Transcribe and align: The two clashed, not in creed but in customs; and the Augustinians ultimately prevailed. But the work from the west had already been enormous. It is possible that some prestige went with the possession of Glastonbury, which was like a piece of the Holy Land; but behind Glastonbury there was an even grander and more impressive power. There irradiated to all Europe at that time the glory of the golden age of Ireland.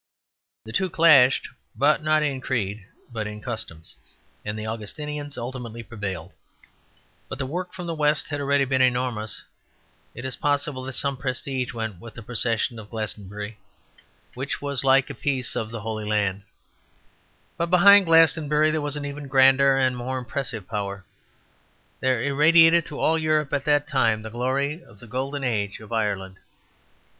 The 0.65 0.73
two 0.73 0.89
clashed, 0.89 1.47
not 1.77 2.23
in 2.23 2.41
creed 2.41 2.87
but 3.11 3.27
in 3.27 3.39
customs; 3.39 3.95
and 4.43 4.57
the 4.57 4.65
Augustinians 4.65 5.37
ultimately 5.37 5.83
prevailed. 5.83 6.33
But 7.29 7.37
the 7.37 7.45
work 7.45 7.71
from 7.71 7.85
the 7.85 7.93
west 7.93 8.29
had 8.29 8.41
already 8.41 8.65
been 8.65 8.81
enormous. 8.81 9.43
It 10.15 10.25
is 10.25 10.37
possible 10.37 10.81
that 10.85 10.93
some 10.93 11.17
prestige 11.17 11.75
went 11.75 12.01
with 12.01 12.15
the 12.15 12.23
possession 12.23 12.79
of 12.79 12.89
Glastonbury, 12.89 13.59
which 14.33 14.59
was 14.59 14.83
like 14.83 15.11
a 15.11 15.13
piece 15.13 15.55
of 15.55 15.69
the 15.69 15.81
Holy 15.81 16.09
Land; 16.09 16.45
but 17.55 17.69
behind 17.69 18.07
Glastonbury 18.07 18.71
there 18.71 18.81
was 18.81 18.95
an 18.97 19.05
even 19.05 19.27
grander 19.27 19.77
and 19.77 19.95
more 19.95 20.17
impressive 20.17 20.67
power. 20.67 21.05
There 21.99 22.23
irradiated 22.23 22.87
to 22.87 22.99
all 22.99 23.19
Europe 23.19 23.53
at 23.53 23.65
that 23.65 23.87
time 23.87 24.23
the 24.23 24.31
glory 24.31 24.83
of 24.83 24.99
the 24.99 25.05
golden 25.05 25.43
age 25.43 25.79
of 25.79 25.91
Ireland. 25.93 26.37